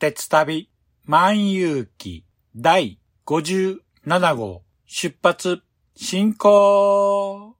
[0.00, 0.70] 鉄旅
[1.04, 5.60] 万有記第57号出発
[5.94, 7.59] 進行。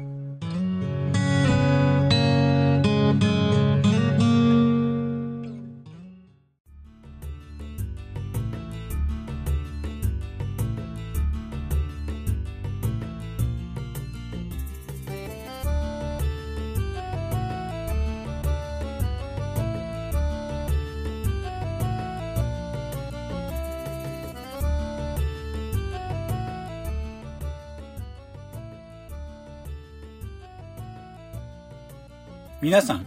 [32.71, 33.05] 皆さん、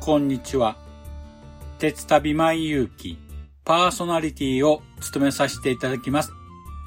[0.00, 0.76] こんにちは。
[1.78, 3.16] 鉄旅万有記
[3.64, 6.32] パーソナリティを務めさせていただきます。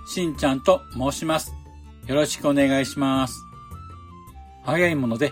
[0.06, 1.54] しんちゃんと申します。
[2.08, 3.42] よろしくお願いします。
[4.66, 5.32] 早いもので、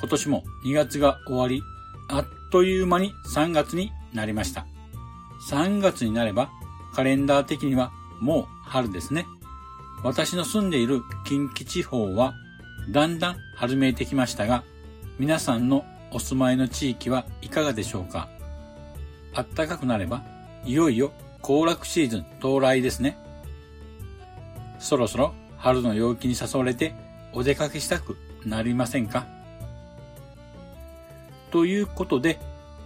[0.00, 1.62] 今年も2月が終わり、
[2.10, 4.66] あっという間に3月になりました。
[5.48, 6.50] 3月になれば、
[6.94, 7.90] カレンダー的には
[8.20, 9.24] もう春ですね。
[10.04, 12.34] 私の住んでいる近畿地方は、
[12.90, 14.62] だんだん春めいてきましたが、
[15.18, 18.28] 皆さんのお住まいの地域はいかがでしょうか？
[19.34, 20.22] 暖かくなれば、
[20.64, 23.16] いよいよ行楽シーズン到来ですね。
[24.78, 26.94] そろそろ春の陽気に誘われて
[27.32, 29.26] お出かけしたくなりませんか？
[31.50, 32.38] ということで、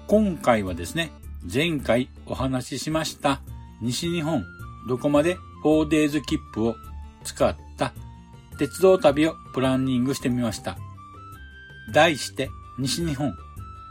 [0.07, 1.11] 今回はですね、
[1.53, 3.41] 前回お話ししました
[3.81, 4.45] 西日本
[4.89, 6.77] どこまで 4days 切符を
[7.25, 7.93] 使った
[8.59, 10.77] 鉄道旅をプランニングしてみました。
[11.93, 13.37] 題して西日本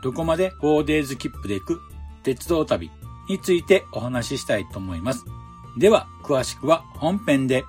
[0.03, 1.81] どこまで 4days 切符で行く
[2.23, 2.91] 鉄道旅
[3.27, 5.25] についてお話ししたいと思います。
[5.77, 7.65] では、詳しくは本編で。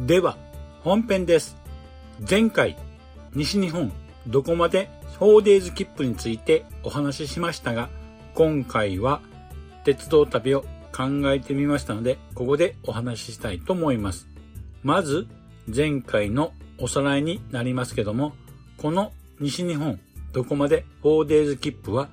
[0.00, 0.36] では、
[0.82, 1.56] 本編です。
[2.28, 2.76] 前回、
[3.34, 3.92] 西日本
[4.26, 4.90] どこまで
[5.20, 7.88] 4days 切符についてお話ししましたが、
[8.34, 9.20] 今回は
[9.84, 14.28] 鉄道旅を考えてみましたので、ここでお話ししたいと思います。
[14.82, 15.26] まず、
[15.74, 18.34] 前回のおさらいになりますけども、
[18.76, 20.00] この西日本
[20.32, 22.08] どこまで 4days 切符は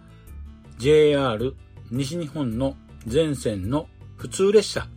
[0.78, 1.56] JR
[1.92, 4.88] 西日本の全線の普通列車、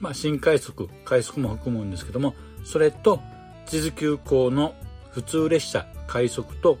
[0.00, 3.20] まあ新快速、快速も含むんですけども、それと
[3.66, 4.74] 地図急行の
[5.10, 6.78] 普通列車、快速と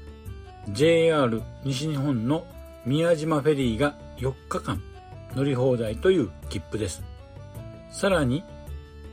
[0.70, 2.46] JR 西日本の
[2.86, 4.82] 宮島フェリーが4日間
[5.34, 7.02] 乗り放題という切符です。
[7.90, 8.44] さらに、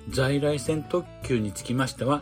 [0.10, 2.21] 在来線特急につきましては、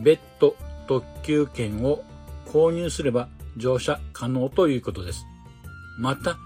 [0.00, 0.56] 別途
[0.86, 2.02] 特急券を
[2.46, 5.24] 購入すれば乗車可能ということです。
[5.98, 6.36] また、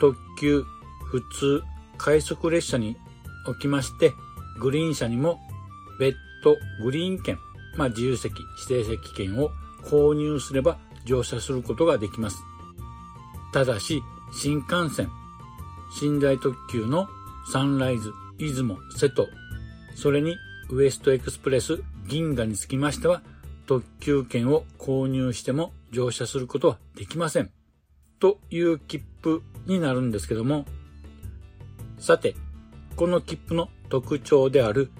[0.00, 0.64] 特急、
[1.04, 1.62] 普通、
[1.96, 2.96] 快速列車に
[3.46, 4.12] おきまして、
[4.60, 5.40] グリーン車にも
[5.98, 7.38] 別途グリーン券、
[7.76, 8.34] まあ自由席、
[8.68, 9.50] 指定席券を
[9.84, 12.38] 購入すれば乗車することができます。
[13.52, 14.02] ただし、
[14.32, 15.10] 新幹線、
[16.00, 17.08] 寝台特急の
[17.52, 19.28] サンライズ、出雲、瀬戸、
[19.94, 20.36] それに
[20.70, 23.22] ウエストエクスプレス銀河につきましては、
[23.66, 27.50] 特急券を購入しても乗車することはできません。
[28.18, 30.64] という切符になるんですけども、
[31.98, 32.34] さて、
[32.96, 34.90] この切符の特徴である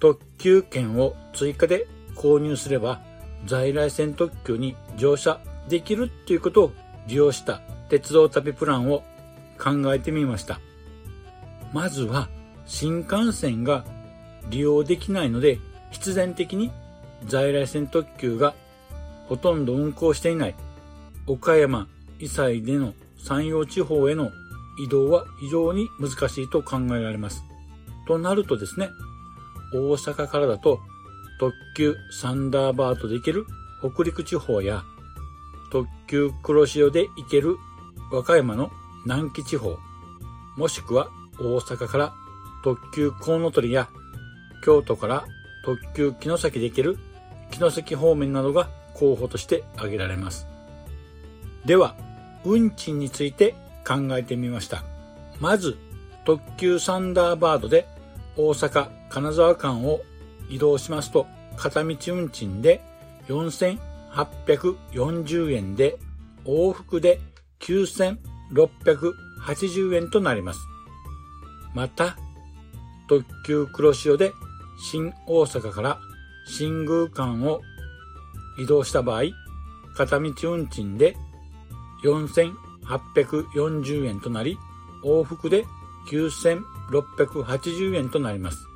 [0.00, 3.00] 特急券を追加で購入すれば
[3.46, 6.72] 在来線特急に乗車できるっていうことを
[7.06, 9.02] 利用した鉄道旅プランを
[9.56, 10.60] 考えてみました。
[11.72, 12.28] まずは
[12.64, 13.84] 新幹線が
[14.50, 15.58] 利用できないので
[15.90, 16.70] 必然的に
[17.26, 18.54] 在来線特急が
[19.28, 20.54] ほとんど運行していない
[21.26, 21.88] 岡山、
[22.20, 24.30] 伊西での山陽地方への
[24.78, 27.42] 移動は非常に難しいと考えられます。
[28.06, 28.90] となるとですね、
[29.74, 30.78] 大阪からだと
[31.40, 33.46] 特急サンダーバードで行ける
[33.80, 34.84] 北陸地方や
[35.70, 37.56] 特急黒潮で行ける
[38.12, 38.70] 和歌山の
[39.06, 39.78] 南紀地方、
[40.56, 41.08] もしくは
[41.38, 42.12] 大阪から
[42.64, 43.88] 特急コウノトリや
[44.64, 45.24] 京都から
[45.64, 46.98] 特急城崎で行ける
[47.52, 50.48] 城崎方面などが候補として挙げられます。
[51.64, 51.94] では、
[52.44, 53.54] 運賃について
[53.86, 54.82] 考えてみました。
[55.38, 55.78] まず、
[56.24, 57.86] 特急サンダーバードで
[58.36, 60.00] 大阪、金沢間を
[60.50, 62.82] 移動しますと、片道運賃で
[63.28, 65.96] 4840円で、
[66.44, 67.20] 往復で
[67.60, 67.86] 9
[68.52, 70.60] 680円となります。
[71.74, 72.16] また、
[73.08, 74.32] 特急黒潮で
[74.78, 76.00] 新大阪から
[76.46, 77.60] 新宮間を
[78.58, 79.22] 移動した場合、
[79.94, 81.16] 片道運賃で
[82.04, 84.58] 4840円となり、
[85.04, 85.66] 往復で
[86.08, 88.66] 9680円となります。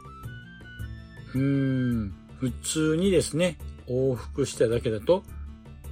[1.34, 3.58] うーん、普通にですね、
[3.88, 5.22] 往復しただけだと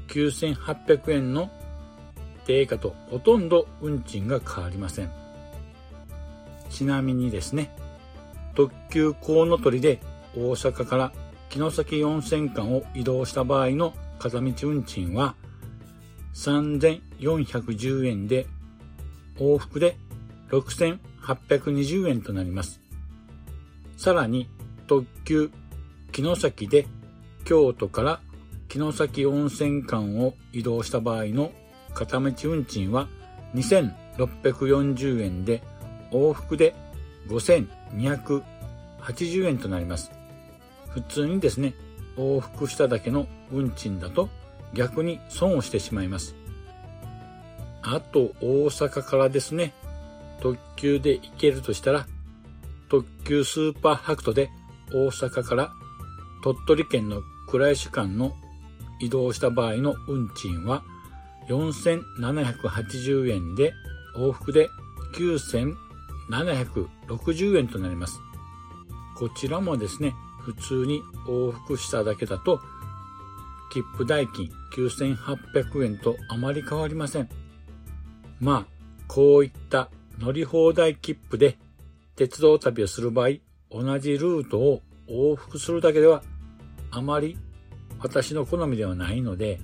[0.09, 1.51] 9800円の
[2.49, 5.13] 定価とほとんど運賃が変わりません。
[6.71, 7.71] ちなみにですね、
[8.55, 10.01] 特急コウノトリで
[10.35, 11.13] 大阪から
[11.51, 15.35] 城崎温泉間を移動した場合の片道運賃は
[16.35, 18.47] 3410円で
[19.37, 19.99] 往復で
[20.51, 22.81] 6820円となります。
[23.99, 24.49] さらに
[24.87, 25.51] 特急
[26.15, 26.87] 城崎で
[27.45, 28.21] 京都から
[28.71, 31.53] 城崎温泉間を移動した場合の
[31.99, 33.09] 片道運賃は
[33.55, 35.63] 2640円で
[36.13, 36.77] 往復で
[37.29, 38.43] 5280
[39.47, 40.13] 円となります。
[40.91, 41.75] 普通にですね、
[42.17, 44.29] 往復しただけの運賃だと
[44.75, 46.37] 逆に損をしてしまいます。
[47.83, 49.73] あと大阪からですね、
[50.41, 52.07] 特急で行けるとしたら、
[52.89, 54.51] 特急スーパーハクトで
[54.93, 55.73] 大阪から
[56.45, 58.33] 鳥取県の倉石間の
[59.01, 60.83] 移動した場合の運賃は
[61.49, 63.75] 4780円で
[64.17, 64.69] 往復で
[65.15, 68.21] 9760円となります。
[69.17, 72.61] こちらもですね、普通に往復しただけだと
[73.71, 77.29] 切符代金9800円とあまり変わりません。
[78.41, 78.73] まあ、
[79.09, 81.59] こういった乗り放題切符で
[82.17, 83.29] 鉄道旅をする場合、
[83.71, 86.23] 同じルートを往復するだけでは
[86.91, 87.39] あまり
[88.01, 89.61] 私の好みではないので、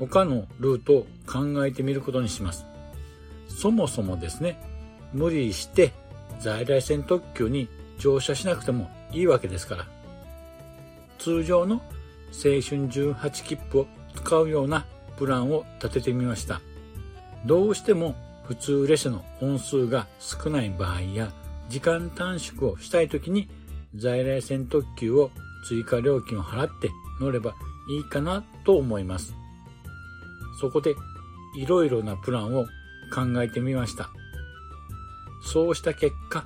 [0.00, 2.64] 他のルートを考えてみることにします。
[3.48, 4.58] そもそもですね、
[5.12, 5.92] 無理して
[6.40, 7.68] 在来線特急に
[7.98, 9.86] 乗車しなくてもいいわけですから、
[11.18, 11.82] 通常の青
[12.32, 14.86] 春18切符を使うような
[15.18, 16.62] プランを立ててみました。
[17.44, 21.30] どうしても普通列車の本数が少ない場合や
[21.68, 23.48] 時間短縮をしたい時に
[23.94, 25.30] 在来線特急を
[25.66, 27.54] 追加料金を払って乗れば
[27.90, 29.39] いいかなと思います。
[30.60, 30.94] そこで
[31.56, 32.66] いろいろなプランを
[33.12, 34.10] 考えてみました。
[35.42, 36.44] そうした結果、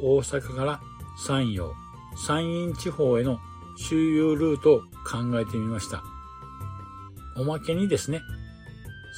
[0.00, 0.80] 大阪から
[1.26, 1.74] 山陽、
[2.16, 3.40] 山陰地方への
[3.76, 6.02] 周遊ルートを考えてみました。
[7.36, 8.22] おまけにですね、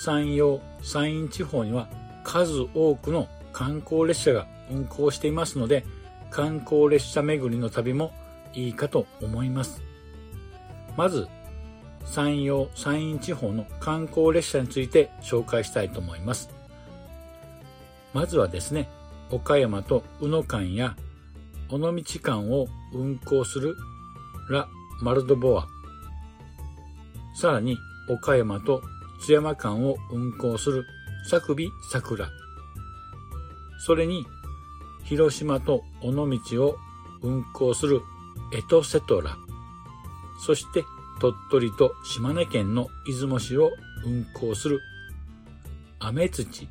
[0.04, 1.88] 山陽、山陰地方には
[2.24, 5.84] 数多くの観光列車が運行していますので、
[6.30, 8.12] 観光列車巡りの旅も
[8.54, 9.82] いいかと思います。
[10.96, 11.28] まず、
[12.04, 16.50] 山陽、山陰地方の観光列車について紹介したいと思います。
[18.12, 18.88] まずはですね、
[19.30, 20.96] 岡山と宇野間や
[21.70, 23.76] 尾道間を運行する
[24.50, 24.68] ラ・
[25.02, 25.66] マルドボア。
[27.34, 27.78] さらに
[28.08, 28.82] 岡山と
[29.20, 30.84] 津山間を運行する
[31.30, 32.28] 佐久美桜。
[33.78, 34.26] それに
[35.04, 36.76] 広島と尾道を
[37.22, 38.00] 運行する
[38.52, 39.36] エトセトラ。
[40.44, 40.84] そして
[41.20, 43.72] 鳥取と島根県の出雲市を
[44.04, 44.80] 運行する
[45.98, 46.66] アメツチ。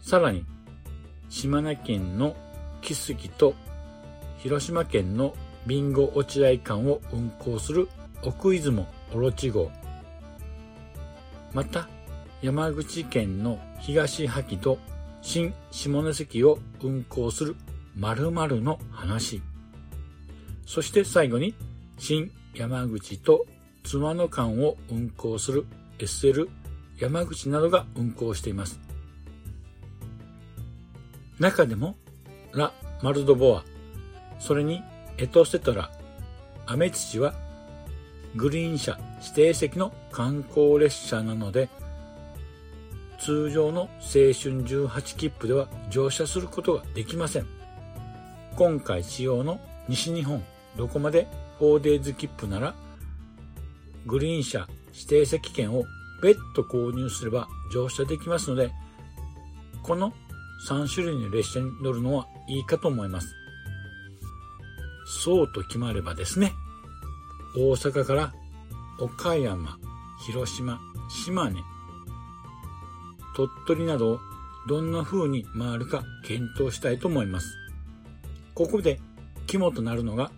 [0.00, 0.46] さらに
[1.28, 2.34] 島根県の
[2.80, 3.54] 木杉と
[4.38, 5.34] 広島県の
[5.66, 7.88] 備後落合間を運行する
[8.22, 9.70] 奥出雲オロチ号
[11.52, 11.88] また
[12.42, 14.78] 山口県の東萩と
[15.22, 17.56] 新下関を運行する
[17.96, 19.40] 〇〇の話
[20.66, 21.54] そして最後に
[21.98, 23.46] 新山口と
[23.82, 25.66] 妻野間を運行する
[25.98, 26.48] SL
[26.98, 28.80] 山口などが運行しています
[31.38, 31.96] 中でも
[32.52, 32.72] ラ・
[33.02, 33.64] マルドボア
[34.38, 34.82] それに
[35.18, 35.90] エトセトラ、
[36.66, 37.34] アメツチは
[38.36, 41.68] グリーン車指定席の観光列車なので
[43.18, 47.46] 通常の青春18切符では乗車することができません。
[48.56, 50.44] 今回使用の西日本
[50.76, 51.26] どこまで
[51.60, 52.74] 4days 切符なら
[54.06, 55.84] グリーン車指定席券を
[56.22, 58.70] 別途購入すれば乗車できますので
[59.82, 60.12] この
[60.66, 63.34] 3種類の列車に乗るのはいいかと思います。
[65.06, 66.52] そうと決まればですね、
[67.56, 68.34] 大阪から
[68.98, 69.78] 岡山、
[70.26, 70.80] 広島、
[71.10, 71.60] 島根、
[73.36, 74.20] 鳥取などを
[74.66, 77.58] どんな風に回るか検討したいと思います。
[78.54, 79.00] ここで
[79.46, 80.30] 肝となるのが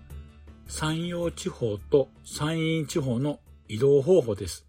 [0.68, 4.66] 山陽地方と山陰地方の移動方法です。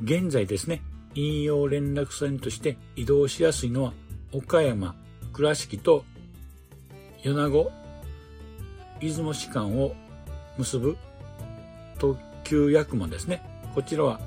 [0.00, 0.82] 現在ですね、
[1.14, 3.92] 引用連絡船として移動しやすいのは
[4.32, 4.94] 岡山、
[5.32, 6.04] 倉敷と
[7.22, 7.70] 米子、
[9.00, 9.94] 出雲市間を
[10.56, 10.96] 結ぶ
[11.98, 13.42] 特急やくもですね。
[13.74, 14.20] こちらは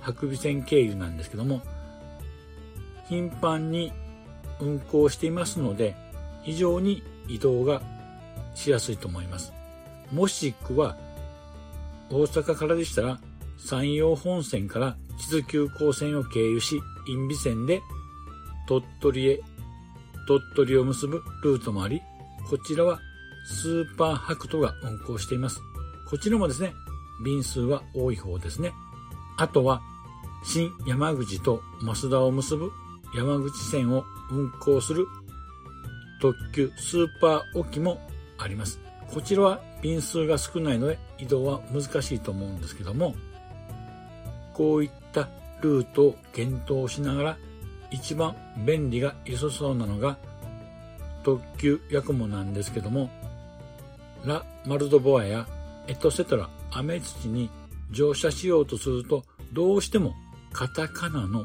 [0.00, 1.60] 白尾線経由なんですけども、
[3.08, 3.92] 頻繁に
[4.60, 5.96] 運行していますので、
[6.42, 7.82] 非常に移動が
[8.54, 9.52] しやすいと思います。
[10.12, 10.96] もしくは、
[12.10, 13.18] 大阪からでしたら、
[13.56, 17.80] 山陽本線から地図急行線を経由し、因美線で
[18.68, 19.40] 鳥取へ、
[20.28, 22.02] 鳥取を結ぶルートもあり、
[22.50, 23.00] こちらは
[23.46, 25.60] スーパーハクトが運行しています。
[26.08, 26.74] こちらもですね、
[27.24, 28.72] 便数は多い方ですね。
[29.38, 29.80] あとは、
[30.44, 32.70] 新山口と増田を結ぶ
[33.16, 35.06] 山口線を運行する
[36.20, 38.00] 特急スーパー沖も
[38.38, 38.91] あります。
[39.12, 43.14] こちらは便数が少ないので移動は難しいと思うんですけども、
[44.54, 45.28] こういった
[45.60, 47.38] ルートを検討しながら
[47.90, 50.16] 一番便利が良さそうなのが
[51.22, 53.10] 特急ヤクモなんですけども、
[54.24, 55.46] ラ・マルドボアや
[55.88, 57.50] エトセトラ、アメツチに
[57.90, 60.14] 乗車しようとすると、どうしても
[60.52, 61.44] カタカナの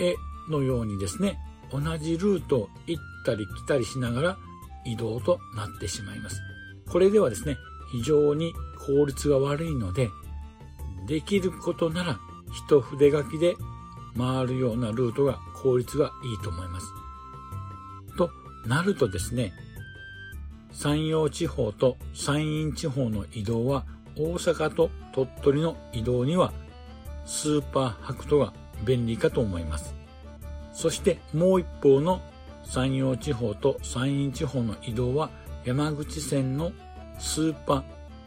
[0.00, 0.16] 絵
[0.50, 1.38] のようにですね、
[1.70, 4.38] 同じルートを行ったり来たりしながら
[4.84, 6.40] 移動となってしまいます。
[6.90, 7.58] これではですね、
[7.92, 8.52] 非常に
[8.86, 10.10] 効率が悪いので、
[11.06, 12.18] できることなら
[12.52, 13.54] 一筆書きで
[14.16, 16.86] 回るようなルートが効率がいいと思います。
[18.16, 18.30] と
[18.66, 19.52] なるとですね、
[20.72, 23.84] 山陽地方と山陰地方の移動は
[24.16, 26.52] 大阪と鳥取の移動には
[27.24, 28.52] スーパーハクトが
[28.84, 29.94] 便利かと思います。
[30.72, 32.20] そしてもう一方の
[32.64, 35.30] 山陽地方と山陰地方の移動は
[35.66, 36.70] 山口線の
[37.18, 37.78] スーパ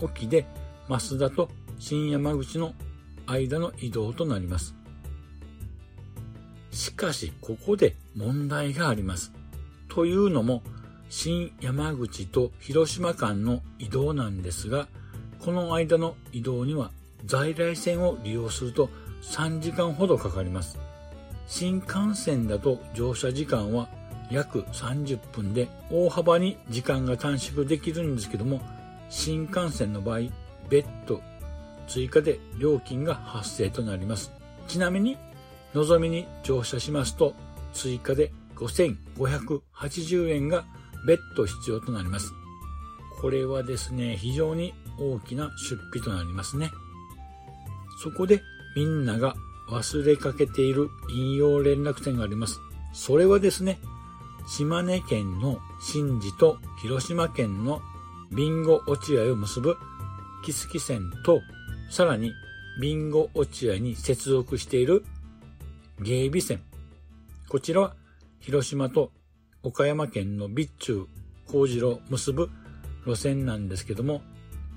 [0.01, 0.46] ー沖で
[0.89, 2.74] 増田と新山口の
[3.27, 4.75] 間の移動となります。
[6.72, 9.31] しかしここで問題があります。
[9.88, 10.63] というのも
[11.10, 14.89] 新山口と広島間の移動なんですが、
[15.39, 16.91] この間の移動には
[17.25, 18.89] 在来線を利用すると
[19.22, 20.77] 3時間ほどかかります。
[21.48, 23.88] 新幹線だと乗車時間は
[24.30, 28.62] 約30分で大幅に時間が短縮できるんですけども、
[29.10, 30.20] 新幹線の場合、
[30.70, 31.22] 別途
[31.88, 34.32] 追加で料金が発生となります。
[34.68, 35.18] ちなみに、
[35.74, 37.34] のぞみに乗車しますと、
[37.74, 40.66] 追加で5580円が
[41.08, 42.32] 別途必要となります。
[43.20, 46.72] これはですね、非常に大きな出費となりますね。
[48.04, 48.42] そこで
[48.76, 49.36] みんなが
[49.70, 52.60] 忘れかけている引用連絡線があります。
[52.94, 53.80] それはですね、
[54.50, 57.82] 島根県の新寺と広島県の
[58.32, 59.77] 備後落合を結ぶ
[60.44, 61.41] 木月線と、
[61.91, 62.34] さらに
[62.82, 65.06] 備後落合に接続している
[66.01, 66.62] 芸備線。
[67.48, 67.96] こちらは
[68.39, 69.12] 広島と
[69.62, 71.06] 岡山県の備中、
[71.48, 72.50] 工事路結ぶ
[73.06, 74.24] 路線なんですけども、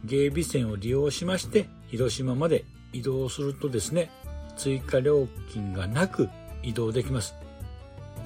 [0.05, 4.11] 芸備線を利用しまして広島まで移動するとですね、
[4.55, 6.29] 追加料金がなく
[6.63, 7.35] 移動できます。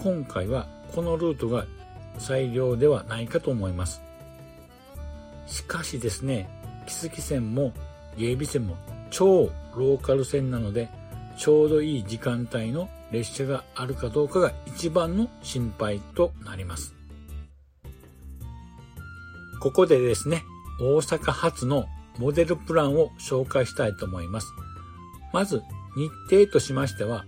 [0.02, 1.66] 今回はこのルートが
[2.16, 4.00] 最良ではないかと思います。
[5.46, 6.48] しかしですね、
[6.86, 7.74] 木月線も
[8.16, 8.76] 芸備線も
[9.10, 10.88] 超ローカル線なので、
[11.36, 16.94] ちょうどいい時間帯の列車があるかどうかが一番の心配となります。
[19.60, 20.44] ここでですね、
[20.80, 21.84] 大阪発の
[22.16, 24.46] モデルプランを紹介したいと思います。
[25.34, 25.60] まず、
[25.94, 27.26] 日程としましては、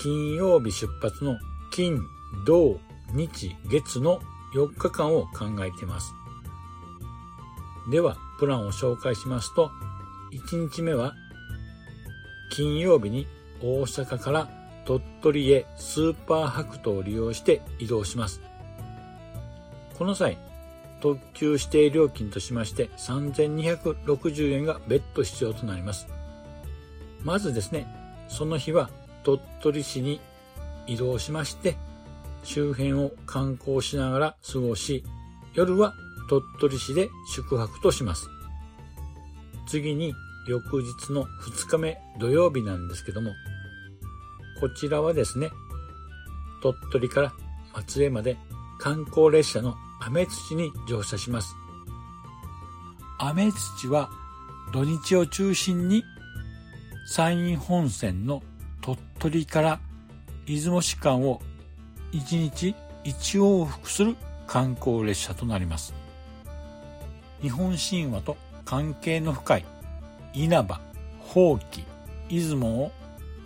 [0.00, 1.38] 金曜日出発の
[1.70, 2.00] 金、
[2.44, 2.80] 土、
[3.12, 4.20] 日、月の
[4.54, 6.12] 4日間を考えています。
[7.90, 9.70] では、プランを紹介しますと、
[10.32, 11.14] 1日目は、
[12.50, 13.26] 金曜日に
[13.62, 14.48] 大阪から
[14.84, 18.40] 鳥取へスーパー白トを利用して移動します。
[19.98, 20.38] この際、
[21.00, 26.08] 特急指定料金としまして3260円が別途必要となります。
[27.22, 27.86] まずですね、
[28.28, 28.90] その日は
[29.22, 30.20] 鳥取市に
[30.86, 31.76] 移動しまして、
[32.44, 35.04] 周辺を観光しながら過ごし、
[35.54, 35.94] 夜は
[36.28, 38.28] 鳥取市で宿泊とします。
[39.66, 40.14] 次に
[40.46, 43.32] 翌日の2日目土曜日なんですけども、
[44.60, 45.50] こちらはですね、
[46.62, 47.32] 鳥取から
[47.74, 48.36] 松江まで
[48.78, 51.56] 観光列車のアメ土に乗車します。
[53.18, 54.10] アメ土は
[54.72, 56.04] 土日を中心に
[57.06, 58.42] 山陰本線の
[58.80, 59.80] 鳥取から
[60.46, 61.40] 出雲市間を
[62.14, 64.16] 1日1往復する
[64.46, 65.92] 観光列車となります。
[67.42, 69.64] 日本神話と関係の深い
[70.32, 70.80] 稲葉、
[71.26, 71.84] 宝器、
[72.28, 72.92] 出雲を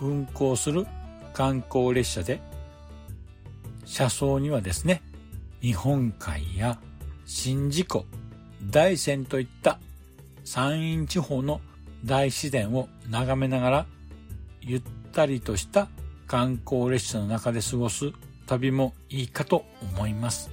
[0.00, 0.86] 運行する
[1.32, 2.40] 観光列車で、
[3.86, 5.02] 車窓にはですね、
[5.62, 6.78] 日本海や
[7.26, 8.06] 宍道湖、
[8.70, 9.78] 大山といった
[10.44, 11.60] 山陰地方の
[12.04, 13.86] 大自然を眺めながら
[14.60, 14.82] ゆっ
[15.12, 15.88] たりとした
[16.26, 18.12] 観光列車の中で過ごす
[18.48, 20.50] 旅もいいかと思います。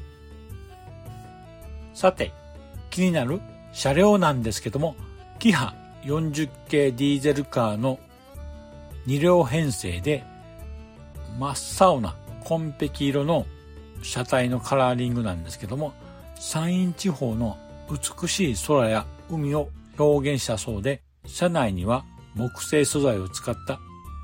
[1.94, 2.34] さて、
[2.92, 4.96] 気になる車両なんですけども、
[5.40, 5.74] キハ
[6.04, 8.00] 40系ディーゼルカーの
[9.08, 10.24] 2両編成で
[11.40, 11.56] 真っ
[11.90, 13.46] 青な紺碧色の
[14.04, 15.94] 車体のカラーリングなんですけども、
[16.40, 17.58] 山陰地方の
[17.90, 23.80] 美しい空や海を表現したそうで、車内には木製素材を使った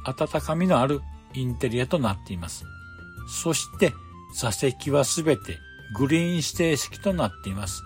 [0.06, 1.02] 温かみのある
[1.34, 2.66] インテリアとなっています。
[3.32, 3.94] そして
[4.36, 5.60] 座席はすべて
[5.96, 7.84] グリーン指定式となっています。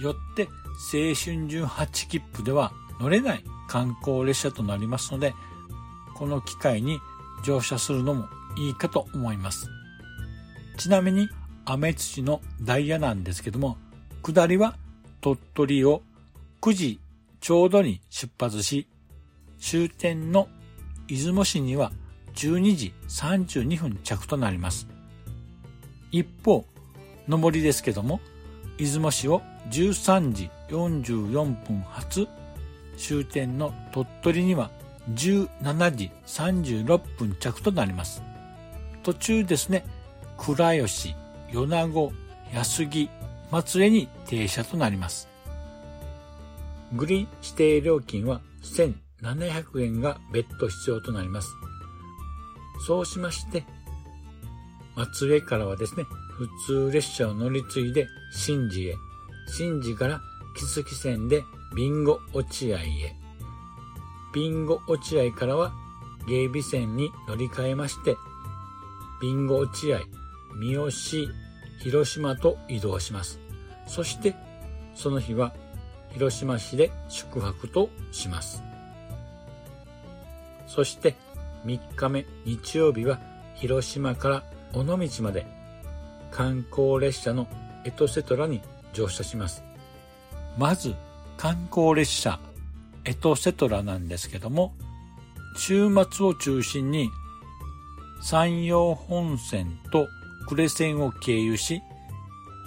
[0.00, 5.34] よって青春18切符では乗れない観光列車となりますので、
[6.14, 7.00] この機会に
[7.44, 9.68] 乗車するのもいいかと思います。
[10.78, 11.28] ちなみに、
[11.64, 13.76] アメ土のダイヤなんですけども、
[14.22, 14.76] 下りは
[15.20, 16.02] 鳥取を
[16.60, 17.00] 9時
[17.40, 18.86] ちょうどに出発し、
[19.60, 20.48] 終点の
[21.08, 21.92] 出雲市には
[22.34, 24.86] 12時32分着となります。
[26.10, 26.64] 一方、
[27.28, 28.20] 上りですけども、
[28.78, 32.28] 出雲市を13時44分発、
[32.96, 34.70] 終点の鳥取には
[35.10, 38.22] 17時36分着となります。
[39.02, 39.84] 途中ですね、
[40.36, 41.14] 倉吉、
[41.52, 42.12] 米子、
[42.52, 43.10] 安木、
[43.50, 45.28] 松江に停車となります。
[46.94, 51.48] グリーン指定料金は1700円が別途必要となります。
[52.86, 53.64] そうしまして、
[54.96, 58.94] 松江からはですね、普通列車を乗り継いで新寺へ、
[59.46, 60.20] 新寺から
[60.56, 61.44] 木月線で
[61.76, 62.82] ビンゴ落合へ、
[64.34, 65.72] ビンゴ落合からは
[66.26, 68.16] 芸備線に乗り換えまして、
[69.20, 70.00] ビンゴ落合、
[70.54, 70.90] 三好、
[71.82, 73.38] 広島と移動します。
[73.86, 74.34] そして、
[74.94, 75.54] その日は
[76.12, 78.62] 広島市で宿泊とします。
[80.66, 81.14] そして、
[81.64, 83.18] 3日目日曜日は
[83.54, 84.42] 広島から
[84.74, 85.46] 尾道まで
[86.30, 87.46] 観光列車の
[87.84, 88.60] エトセトラに
[88.92, 89.62] 乗車します。
[90.58, 90.94] まず、
[91.36, 92.40] 観光列車
[93.04, 94.74] エトセトラなんですけども、
[95.56, 97.10] 週末を中心に
[98.22, 100.08] 山陽本線と
[100.48, 101.82] 呉線を経由し、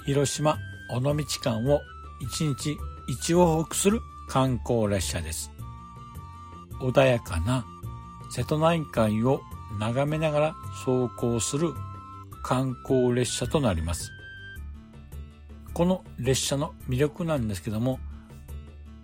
[0.05, 0.58] 広島
[0.91, 1.81] 尾道間を
[2.21, 2.77] 1日
[3.10, 5.51] 1往復する観光列車です。
[6.79, 7.65] 穏やかな
[8.31, 9.41] 瀬戸内海を
[9.79, 11.73] 眺めながら走行する
[12.43, 14.11] 観光列車となります。
[15.73, 17.99] この列車の魅力なんですけども、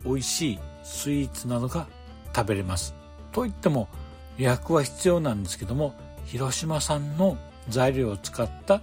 [0.06, 1.88] 美味しいスイーツなどが
[2.36, 2.96] 食べれます。
[3.32, 3.90] といっても
[4.38, 7.38] 予約は必要なんですけども、広島産の
[7.70, 8.82] 材料を使った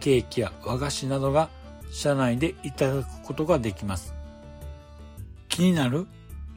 [0.00, 1.48] ケーキや和菓子などが
[1.92, 4.14] 車内でいただくことができます。
[5.48, 6.06] 気になる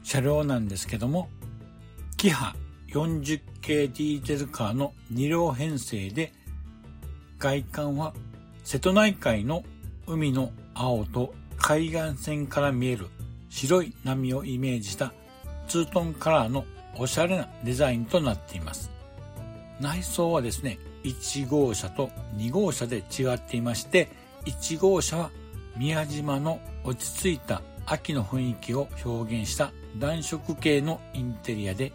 [0.02, 1.28] 車両なんですけども、
[2.16, 2.54] キハ
[2.94, 6.32] 40系ディーゼルカーの2両編成で、
[7.40, 8.14] 外観は
[8.62, 9.64] 瀬戸内海の
[10.06, 13.08] 海の青と海岸線から見える
[13.50, 15.12] 白い波をイメージした
[15.66, 16.64] ツートンカラーの
[16.96, 18.92] おしゃれなデザインとなっています。
[19.80, 24.08] 内装はですね、1号車と2号車で違っていまして、
[24.44, 25.30] 1号車は
[25.76, 31.92] 宮島の落ち着いた秋の雰囲気を表現した暖色系のインテリアで、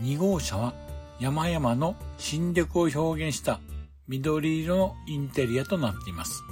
[0.00, 0.74] 2号車は
[1.20, 3.60] 山々の新緑を表現した
[4.06, 6.42] 緑色のインテリアとなっています。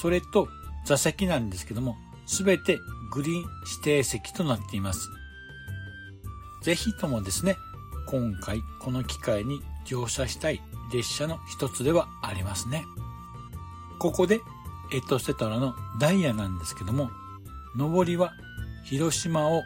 [0.00, 0.48] それと
[0.84, 2.78] 座席なんですけども、すべて
[3.10, 5.08] グリーン指定席となっています。
[6.62, 7.56] ぜひともですね、
[8.06, 10.60] 今回この機会に乗車したい
[10.92, 12.84] 列車の一つではありますね。
[13.98, 14.40] ここで
[14.92, 17.10] エトセトラのダイヤなんですけども、
[17.76, 18.32] 上りは
[18.84, 19.62] 広島を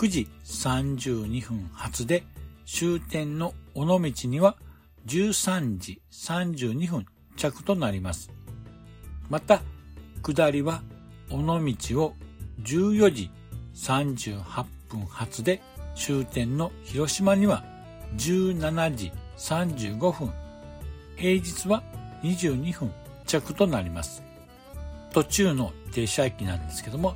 [0.00, 2.24] 9時32分発で
[2.64, 4.56] 終点の尾道には
[5.04, 7.04] 13時32分
[7.36, 8.30] 着となります。
[9.28, 9.60] また、
[10.22, 10.80] 下りは
[11.28, 12.14] 尾道を
[12.62, 13.30] 14時
[13.74, 15.60] 38分発で
[15.94, 17.62] 終点の広島には
[18.16, 20.32] 17時35分、
[21.16, 21.82] 平日は
[22.22, 22.90] 22分
[23.26, 24.22] 着となります。
[25.12, 27.14] 途中の停車駅なんですけども、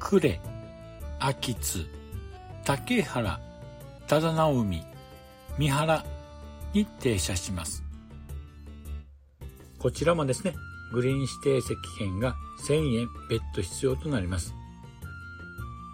[0.00, 0.40] 呉、
[1.20, 1.84] 秋津、
[2.64, 3.40] 竹原、
[4.06, 4.84] 忠直海、
[5.58, 6.04] 三原
[6.72, 7.82] に停車します。
[9.80, 10.54] こちらもですね、
[10.92, 12.36] グリーン指定席券が
[12.68, 14.54] 1000円別途必要となります。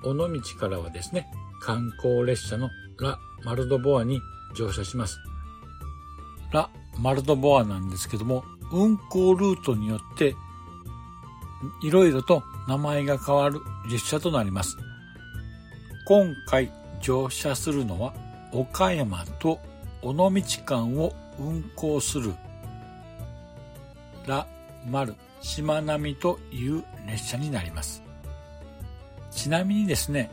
[0.05, 1.27] 尾道からはですね、
[1.63, 2.69] 観光列車の
[3.01, 4.21] ラ・マルドボアに
[4.55, 5.19] 乗車します。
[6.53, 10.37] ラ・マルドボアなんですけども、運行ルートによって
[11.83, 13.61] いろいろと名前が変わる
[13.91, 14.77] 列車となります。
[16.05, 18.12] 今回乗車するのは
[18.53, 19.59] 岡山と
[20.03, 20.31] 尾道
[20.67, 22.35] 間を運行する
[24.27, 24.47] ラ・
[24.87, 28.03] マル・しまなみという列車になります。
[29.31, 30.31] ちなみにですね、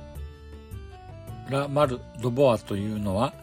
[1.50, 3.34] ラ・マル・ド・ボアというのは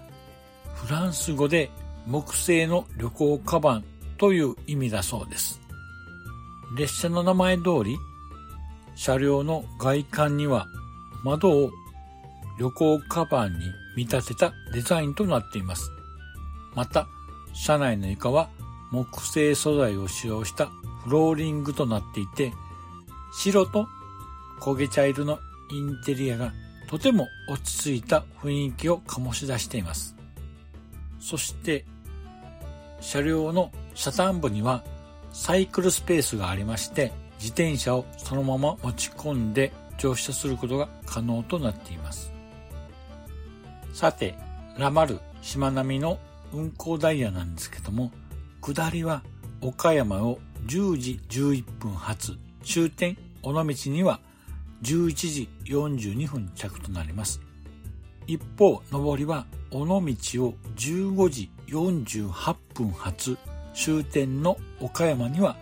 [0.74, 1.70] フランス語で
[2.06, 3.84] 木製の旅行カバン
[4.18, 5.60] という意味だそうです。
[6.76, 7.96] 列車の名前通り、
[8.96, 10.68] 車両の外観には
[11.24, 11.70] 窓を
[12.58, 15.92] 旅行カバンに見立てたデザインとなっています。
[16.74, 17.06] また、
[17.54, 18.50] 車内の床は
[18.90, 20.66] 木製素材を使用した
[21.04, 22.52] フローリングとなっていて、
[23.32, 23.86] 白と
[24.60, 25.38] 焦げ茶色の
[25.70, 26.52] インテリアが
[26.88, 30.16] とても落ち着いた雰囲気を醸し出しています。
[31.20, 31.84] そして、
[33.00, 34.82] 車両の車端部には
[35.32, 42.37] サイクルスペースがありまして、自転車をそのまま持ち込んで乗車することが可能となっています。
[43.92, 44.34] さて、
[44.76, 46.18] ラマル、しまなみの
[46.52, 48.12] 運行ダイヤなんですけども、
[48.60, 49.22] 下りは
[49.60, 54.20] 岡山を10時11分発、終点尾道には
[54.82, 57.40] 11時42分着となります。
[58.26, 60.02] 一方、上りは尾道を
[60.76, 63.38] 15時48分発、
[63.74, 65.56] 終点の岡山には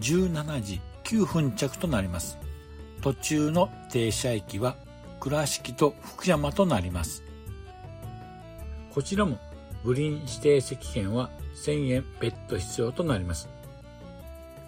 [0.00, 2.38] 17時9分着となります。
[3.00, 4.76] 途中の停車駅は
[5.18, 7.24] 倉敷と福山となります。
[9.00, 9.38] こちらも
[9.82, 11.30] グリーン指定席券は
[11.64, 13.48] 1000円別途必要となります。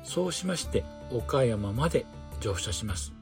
[0.05, 2.07] そうしまして岡山まで
[2.41, 3.13] 乗車します。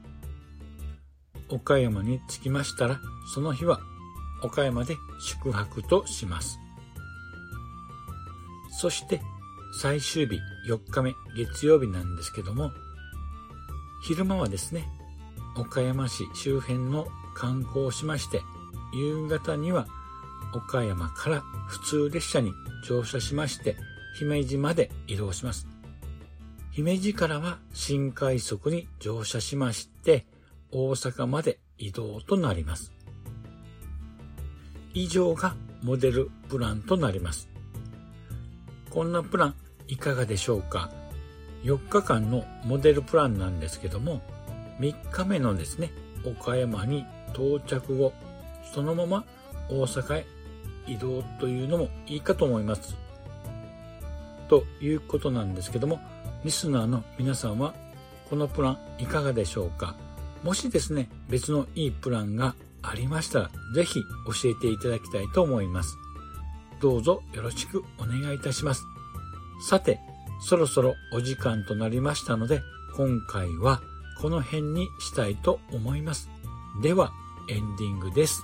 [1.49, 3.01] 岡山に着きましたら
[3.33, 3.81] その日は
[4.41, 6.57] 岡山で宿泊とします。
[8.79, 9.19] そして
[9.81, 12.71] 最終日4日目月曜日なんですけども、
[14.07, 14.87] 昼間はですね、
[15.57, 18.41] 岡山市周辺の観光をしまして、
[18.93, 19.87] 夕方には
[20.53, 22.51] 岡山から普通列車に
[22.87, 23.77] 乗車しまして、
[24.17, 25.67] 姫路まで移動します。
[26.71, 30.25] 姫路からは新快速に乗車しまして、
[30.71, 32.91] 大阪まで移動となります。
[34.93, 37.49] 以上がモデルプランとなります。
[38.89, 39.55] こんなプラン
[39.87, 40.91] いかがでしょうか
[41.63, 44.21] ?4 日間のモデルプランなんですけども、
[44.79, 45.91] 3日目のですね、
[46.25, 48.13] 岡山に到着後、
[48.73, 49.25] そのまま
[49.69, 50.25] 大阪へ
[50.91, 52.97] 移動というのもいいかと思います。
[54.49, 55.99] ということなんですけども、
[56.43, 57.73] リスナーの皆さんは
[58.29, 59.95] このプランいかがでしょうか？
[60.43, 65.95] もしですね、別のいいプランがありましたら、ぜひ教えていただきたいと思います。
[66.81, 68.83] どうぞよろしくお願いいたします。
[69.69, 69.99] さて、
[70.41, 72.61] そろそろお時間となりましたので、
[72.97, 73.81] 今回は
[74.19, 76.27] この辺にしたいと思います。
[76.81, 77.11] では、
[77.49, 78.43] エンディングです。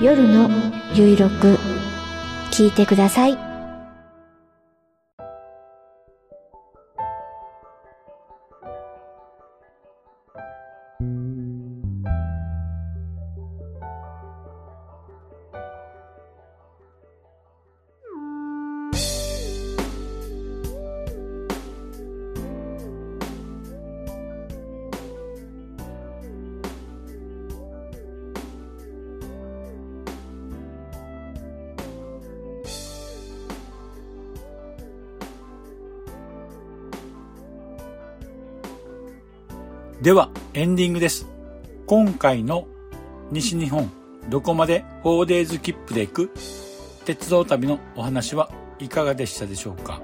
[0.00, 0.48] 夜の
[0.94, 1.58] ゆいろく
[2.50, 3.49] 聞いてください。
[40.02, 41.26] では、エンディングです。
[41.86, 42.66] 今回の
[43.30, 43.90] 西日本
[44.30, 46.30] どこまで 4days 切符で行く？
[47.04, 50.00] 鉄道旅のお話はいかがでしたでしょうか？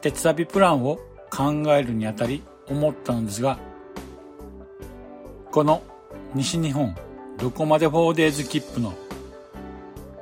[0.00, 0.98] 鉄旅プランを
[1.30, 3.56] 考えるにあたり思ったのですが、
[5.52, 5.80] この
[6.34, 6.96] 西日本
[7.38, 8.94] どこまで 4days 切符の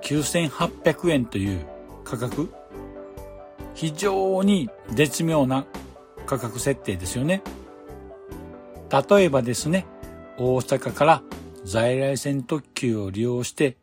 [0.02, 1.64] 9800円という
[2.04, 2.52] 価格、
[3.74, 5.64] 非常に絶妙な
[6.26, 7.40] 価格設定ですよね。
[8.90, 9.86] 例えばですね、
[10.38, 11.22] 大阪から
[11.64, 13.76] 在来線特急を利用して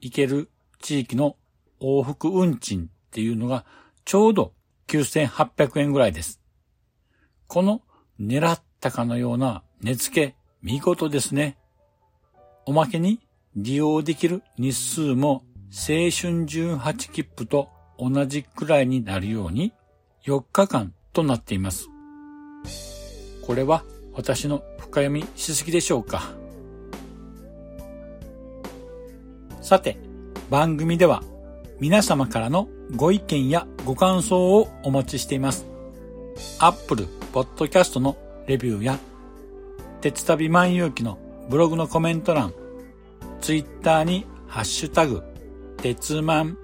[0.00, 1.36] 行ける地域の
[1.80, 3.64] 往復運賃っていうのが
[4.04, 4.52] ちょうど
[4.88, 6.40] 9800円ぐらいです。
[7.46, 7.82] この
[8.20, 11.56] 狙ったかのような値付け見事ですね。
[12.66, 13.20] おまけに
[13.56, 19.72] 利用できる日数も青春18切符と同じくらいになるように
[20.26, 21.88] 4日間となっています。
[23.46, 26.30] これは私の深読みしすぎでしょうか。
[29.60, 29.98] さて、
[30.50, 31.22] 番組では
[31.78, 35.66] 皆様からのご意見やご感想をお待ちしています。
[36.58, 38.98] Apple Podcast のレビューや、
[40.00, 41.18] 鉄旅万有記の
[41.48, 42.52] ブログのコメント欄、
[43.40, 45.22] Twitter にハッシュタグ、
[45.76, 46.58] 鉄万、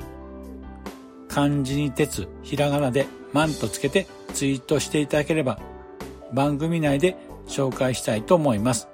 [1.29, 5.61] 漢字に鉄、ひらがなで万とつけてツイートしていただければ、
[6.33, 8.89] 番組内で紹介したいと思います。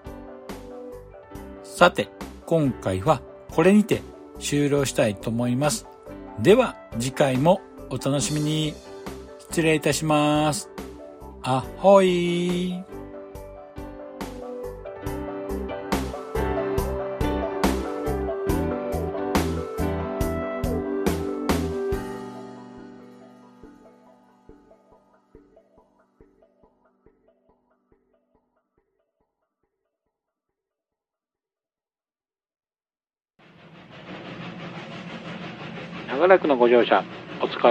[1.65, 2.09] さて、
[2.47, 4.03] 今回はこれにて
[4.39, 5.87] 終了したいと思います。
[6.41, 7.61] では次回も
[7.91, 8.75] お楽しみに。
[9.53, 10.71] 失礼いたします。
[11.43, 12.83] あほい